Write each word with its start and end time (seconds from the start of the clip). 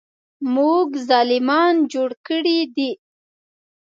موږ 0.55 0.87
ظالمان 1.09 1.75
جوړ 1.91 2.09
کړي 2.27 2.59
دي. 2.75 2.91